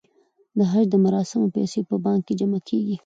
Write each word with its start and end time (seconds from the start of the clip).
د 0.57 0.59
حج 0.71 0.85
د 0.91 0.95
مراسمو 1.05 1.53
پیسې 1.55 1.79
په 1.89 1.95
بانک 2.05 2.21
کې 2.27 2.33
جمع 2.39 2.59
کیږي. 2.69 2.95